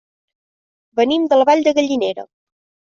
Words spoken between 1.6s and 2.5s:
de Gallinera.